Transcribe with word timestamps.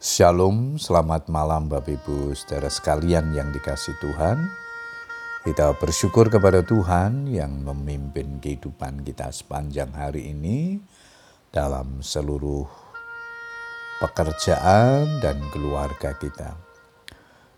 Shalom, 0.00 0.80
selamat 0.80 1.28
malam 1.28 1.68
Bapak 1.68 1.92
Ibu 1.92 2.32
saudara 2.32 2.72
sekalian 2.72 3.36
yang 3.36 3.52
dikasih 3.52 3.92
Tuhan. 4.00 4.48
Kita 5.44 5.76
bersyukur 5.76 6.32
kepada 6.32 6.64
Tuhan 6.64 7.28
yang 7.28 7.60
memimpin 7.60 8.40
kehidupan 8.40 9.04
kita 9.04 9.28
sepanjang 9.28 9.92
hari 9.92 10.32
ini 10.32 10.80
dalam 11.52 12.00
seluruh 12.00 12.64
pekerjaan 14.00 15.20
dan 15.20 15.36
keluarga 15.52 16.16
kita. 16.16 16.56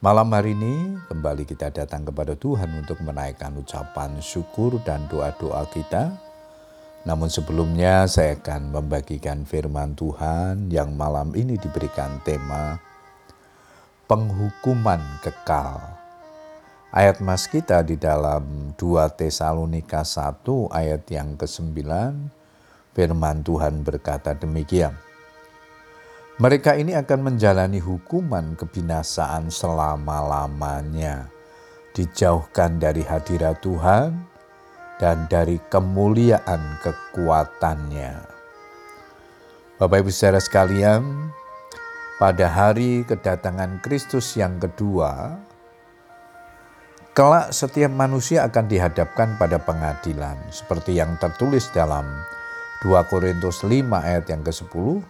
Malam 0.00 0.32
hari 0.32 0.56
ini 0.56 0.96
kembali 1.12 1.44
kita 1.44 1.68
datang 1.68 2.08
kepada 2.08 2.40
Tuhan 2.40 2.72
untuk 2.72 3.04
menaikkan 3.04 3.52
ucapan 3.52 4.16
syukur 4.24 4.80
dan 4.80 5.04
doa-doa 5.12 5.68
kita 5.68 6.29
namun 7.08 7.32
sebelumnya 7.32 8.04
saya 8.04 8.36
akan 8.36 8.76
membagikan 8.76 9.48
firman 9.48 9.96
Tuhan 9.96 10.68
yang 10.68 10.92
malam 10.92 11.32
ini 11.32 11.56
diberikan 11.56 12.20
tema 12.20 12.76
penghukuman 14.10 15.22
kekal. 15.22 15.78
Ayat 16.90 17.22
mas 17.22 17.46
kita 17.46 17.86
di 17.86 17.94
dalam 17.94 18.74
2 18.74 19.06
Tesalonika 19.14 20.02
1 20.02 20.42
ayat 20.74 21.06
yang 21.06 21.38
ke-9 21.38 21.78
firman 22.90 23.46
Tuhan 23.46 23.86
berkata 23.86 24.34
demikian. 24.34 24.98
Mereka 26.42 26.74
ini 26.74 26.98
akan 26.98 27.30
menjalani 27.30 27.78
hukuman 27.78 28.58
kebinasaan 28.58 29.52
selama-lamanya, 29.52 31.30
dijauhkan 31.94 32.82
dari 32.82 33.06
hadirat 33.06 33.62
Tuhan, 33.62 34.29
dan 35.00 35.24
dari 35.32 35.56
kemuliaan 35.72 36.76
kekuatannya. 36.84 38.12
Bapak 39.80 40.04
Ibu 40.04 40.12
saudara 40.12 40.44
sekalian, 40.44 41.32
pada 42.20 42.52
hari 42.52 43.08
kedatangan 43.08 43.80
Kristus 43.80 44.36
yang 44.36 44.60
kedua, 44.60 45.40
kelak 47.16 47.56
setiap 47.56 47.88
manusia 47.88 48.44
akan 48.44 48.68
dihadapkan 48.68 49.40
pada 49.40 49.56
pengadilan 49.56 50.36
seperti 50.52 51.00
yang 51.00 51.16
tertulis 51.16 51.72
dalam 51.72 52.04
2 52.84 52.92
Korintus 53.08 53.64
5 53.64 53.72
ayat 53.88 54.28
yang 54.28 54.44
ke-10 54.44 55.00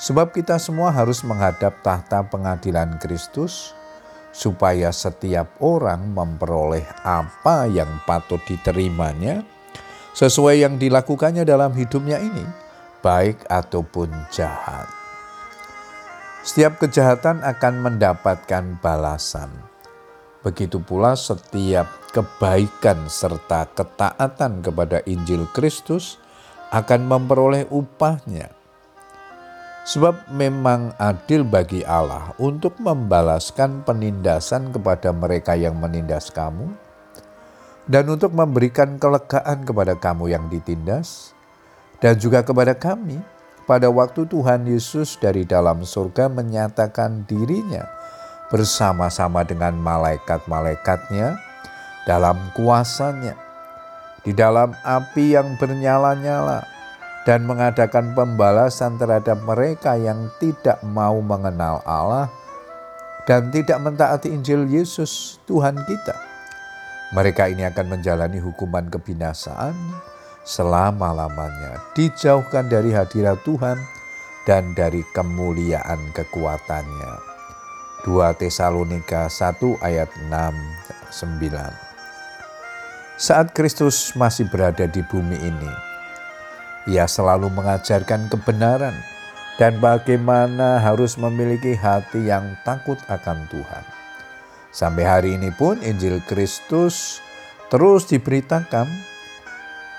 sebab 0.00 0.32
kita 0.32 0.56
semua 0.56 0.88
harus 0.96 1.20
menghadap 1.20 1.76
tahta 1.84 2.24
pengadilan 2.24 2.96
Kristus 2.96 3.76
supaya 4.30 4.94
setiap 4.94 5.58
orang 5.58 6.14
memperoleh 6.14 6.86
apa 7.02 7.66
yang 7.66 8.02
patut 8.06 8.38
diterimanya 8.46 9.42
sesuai 10.14 10.62
yang 10.62 10.74
dilakukannya 10.78 11.46
dalam 11.46 11.74
hidupnya 11.74 12.18
ini, 12.18 12.46
baik 13.02 13.46
ataupun 13.46 14.10
jahat. 14.30 14.86
Setiap 16.40 16.80
kejahatan 16.80 17.44
akan 17.44 17.74
mendapatkan 17.84 18.64
balasan. 18.80 19.52
Begitu 20.40 20.80
pula 20.80 21.12
setiap 21.12 21.84
kebaikan 22.16 23.12
serta 23.12 23.68
ketaatan 23.76 24.64
kepada 24.64 25.04
Injil 25.04 25.44
Kristus 25.52 26.16
akan 26.72 27.04
memperoleh 27.04 27.68
upahnya 27.68 28.59
Sebab 29.90 30.30
memang 30.30 30.94
adil 31.02 31.42
bagi 31.42 31.82
Allah 31.82 32.30
untuk 32.38 32.78
membalaskan 32.78 33.82
penindasan 33.82 34.70
kepada 34.70 35.10
mereka 35.10 35.58
yang 35.58 35.82
menindas 35.82 36.30
kamu, 36.30 36.70
dan 37.90 38.06
untuk 38.06 38.30
memberikan 38.30 39.02
kelegaan 39.02 39.66
kepada 39.66 39.98
kamu 39.98 40.30
yang 40.30 40.46
ditindas, 40.46 41.34
dan 41.98 42.14
juga 42.14 42.46
kepada 42.46 42.70
kami. 42.78 43.18
Pada 43.66 43.90
waktu 43.90 44.30
Tuhan 44.30 44.66
Yesus 44.66 45.18
dari 45.18 45.42
dalam 45.46 45.82
surga 45.82 46.26
menyatakan 46.30 47.26
dirinya 47.26 47.86
bersama-sama 48.50 49.46
dengan 49.46 49.74
malaikat-malaikatnya 49.74 51.38
dalam 52.06 52.38
kuasanya, 52.54 53.34
di 54.26 54.34
dalam 54.34 54.70
api 54.86 55.38
yang 55.38 55.54
bernyala-nyala, 55.58 56.66
dan 57.28 57.44
mengadakan 57.44 58.16
pembalasan 58.16 58.96
terhadap 58.96 59.44
mereka 59.44 59.96
yang 59.96 60.32
tidak 60.40 60.80
mau 60.80 61.20
mengenal 61.20 61.84
Allah 61.84 62.32
dan 63.28 63.52
tidak 63.52 63.76
mentaati 63.78 64.32
Injil 64.32 64.64
Yesus 64.66 65.38
Tuhan 65.44 65.76
kita. 65.84 66.16
Mereka 67.10 67.50
ini 67.50 67.66
akan 67.66 67.98
menjalani 67.98 68.38
hukuman 68.38 68.86
kebinasaan 68.86 69.74
selama-lamanya, 70.46 71.82
dijauhkan 71.92 72.70
dari 72.70 72.94
hadirat 72.94 73.42
Tuhan 73.44 73.76
dan 74.48 74.72
dari 74.72 75.04
kemuliaan 75.12 76.00
kekuatannya. 76.16 77.28
2 78.00 78.40
Tesalonika 78.40 79.28
1 79.28 79.60
ayat 79.84 80.08
6 80.24 80.32
9 80.32 81.36
Saat 83.20 83.52
Kristus 83.52 84.16
masih 84.16 84.48
berada 84.48 84.88
di 84.88 85.04
bumi 85.04 85.36
ini, 85.36 85.89
ia 86.88 87.04
selalu 87.04 87.52
mengajarkan 87.52 88.32
kebenaran 88.32 88.96
dan 89.60 89.76
bagaimana 89.76 90.80
harus 90.80 91.20
memiliki 91.20 91.76
hati 91.76 92.32
yang 92.32 92.56
takut 92.64 92.96
akan 93.12 93.44
Tuhan. 93.52 93.84
Sampai 94.72 95.04
hari 95.04 95.36
ini 95.36 95.52
pun 95.52 95.76
Injil 95.84 96.22
Kristus 96.24 97.20
terus 97.68 98.08
diberitakan, 98.08 98.88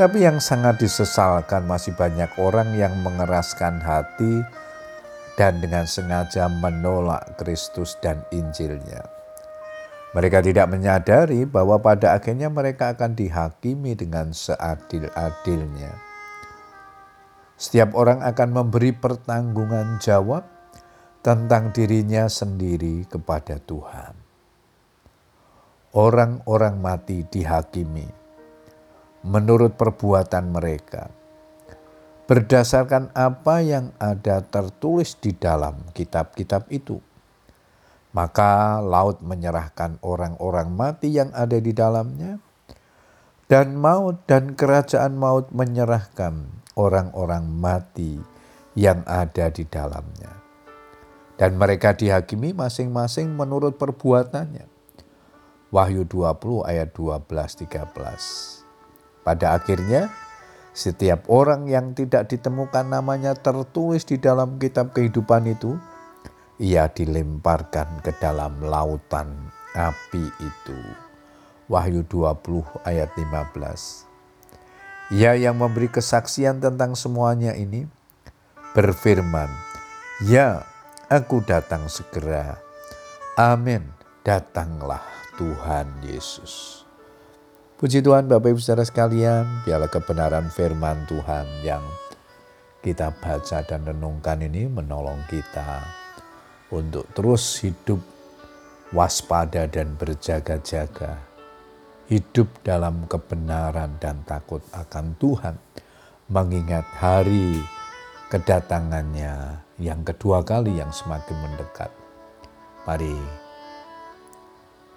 tapi 0.00 0.24
yang 0.24 0.40
sangat 0.40 0.80
disesalkan 0.80 1.68
masih 1.68 1.92
banyak 1.92 2.32
orang 2.40 2.72
yang 2.72 2.96
mengeraskan 3.04 3.82
hati 3.84 4.40
dan 5.36 5.60
dengan 5.60 5.84
sengaja 5.84 6.48
menolak 6.48 7.36
Kristus 7.36 8.00
dan 8.00 8.24
Injilnya. 8.32 9.04
Mereka 10.10 10.42
tidak 10.42 10.66
menyadari 10.66 11.46
bahwa 11.46 11.78
pada 11.78 12.18
akhirnya 12.18 12.50
mereka 12.50 12.96
akan 12.96 13.14
dihakimi 13.14 13.94
dengan 13.94 14.34
seadil-adilnya. 14.34 16.09
Setiap 17.60 17.92
orang 17.92 18.24
akan 18.24 18.56
memberi 18.56 18.96
pertanggungan 18.96 20.00
jawab 20.00 20.48
tentang 21.20 21.76
dirinya 21.76 22.24
sendiri 22.24 23.04
kepada 23.04 23.60
Tuhan. 23.60 24.16
Orang-orang 25.92 26.80
mati 26.80 27.20
dihakimi 27.28 28.08
menurut 29.28 29.76
perbuatan 29.76 30.48
mereka 30.48 31.12
berdasarkan 32.30 33.10
apa 33.12 33.58
yang 33.58 33.90
ada 33.98 34.40
tertulis 34.40 35.18
di 35.18 35.36
dalam 35.36 35.82
kitab-kitab 35.92 36.64
itu. 36.70 36.96
Maka 38.16 38.78
laut 38.78 39.20
menyerahkan 39.20 39.98
orang-orang 40.00 40.70
mati 40.72 41.12
yang 41.12 41.34
ada 41.34 41.58
di 41.58 41.74
dalamnya, 41.74 42.38
dan 43.50 43.74
maut 43.74 44.22
dan 44.30 44.54
kerajaan 44.54 45.18
maut 45.18 45.50
menyerahkan 45.50 46.46
orang-orang 46.78 47.50
mati 47.50 48.22
yang 48.78 49.02
ada 49.10 49.50
di 49.50 49.66
dalamnya. 49.66 50.38
Dan 51.34 51.58
mereka 51.58 51.98
dihakimi 51.98 52.54
masing-masing 52.54 53.34
menurut 53.34 53.74
perbuatannya. 53.74 54.70
Wahyu 55.74 56.06
20 56.06 56.62
ayat 56.62 56.94
12-13. 56.94 59.26
Pada 59.26 59.58
akhirnya, 59.58 60.14
setiap 60.70 61.26
orang 61.26 61.66
yang 61.66 61.90
tidak 61.98 62.30
ditemukan 62.30 62.86
namanya 62.86 63.34
tertulis 63.34 64.06
di 64.06 64.22
dalam 64.22 64.62
kitab 64.62 64.94
kehidupan 64.94 65.50
itu, 65.50 65.74
ia 66.62 66.86
dilemparkan 66.86 67.98
ke 67.98 68.14
dalam 68.22 68.62
lautan 68.62 69.50
api 69.74 70.22
itu. 70.38 71.09
Wahyu 71.70 72.02
20 72.02 72.66
ayat 72.82 73.14
15. 73.14 74.10
Ia 75.14 75.38
yang 75.38 75.54
memberi 75.54 75.86
kesaksian 75.86 76.58
tentang 76.58 76.98
semuanya 76.98 77.54
ini 77.54 77.86
berfirman, 78.74 79.46
"Ya, 80.26 80.66
aku 81.06 81.38
datang 81.46 81.86
segera." 81.86 82.58
Amin. 83.38 83.86
Datanglah 84.26 85.06
Tuhan 85.38 85.86
Yesus. 86.02 86.82
Puji 87.78 88.02
Tuhan 88.02 88.26
Bapak 88.26 88.50
Ibu 88.50 88.58
Saudara 88.58 88.82
sekalian, 88.82 89.62
biarlah 89.62 89.88
kebenaran 89.88 90.50
firman 90.50 91.06
Tuhan 91.06 91.46
yang 91.62 91.86
kita 92.82 93.14
baca 93.14 93.62
dan 93.62 93.86
renungkan 93.86 94.42
ini 94.42 94.66
menolong 94.66 95.22
kita 95.30 95.86
untuk 96.74 97.06
terus 97.14 97.62
hidup 97.62 98.02
waspada 98.90 99.70
dan 99.70 99.94
berjaga-jaga 99.94 101.29
hidup 102.10 102.50
dalam 102.66 103.06
kebenaran 103.06 103.94
dan 104.02 104.26
takut 104.26 104.58
akan 104.74 105.14
Tuhan, 105.22 105.54
mengingat 106.26 106.82
hari 106.98 107.62
kedatangannya 108.34 109.62
yang 109.78 110.02
kedua 110.02 110.42
kali 110.42 110.82
yang 110.82 110.90
semakin 110.90 111.38
mendekat. 111.38 111.94
Mari 112.82 113.14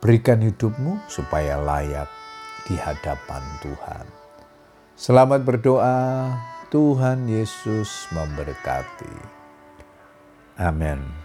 berikan 0.00 0.40
hidupmu 0.40 1.04
supaya 1.12 1.60
layak 1.60 2.08
di 2.64 2.80
hadapan 2.80 3.44
Tuhan. 3.60 4.04
Selamat 4.96 5.44
berdoa, 5.44 6.32
Tuhan 6.72 7.28
Yesus 7.28 8.08
memberkati. 8.16 9.14
Amin. 10.56 11.23